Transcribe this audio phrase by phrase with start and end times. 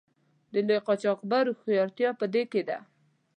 [0.51, 2.77] د لوی قاچاقبر هوښیارتیا په دې کې وه.